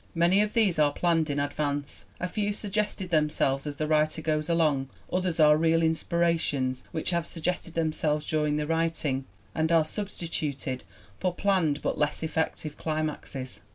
[0.15, 4.49] Many of these are planned in advance, a few suggest themselves as the writer goes
[4.49, 10.83] along, others are real inspirations which have suggested themselves during the writing and are substituted
[11.19, 13.59] for planned but less effective climaxes.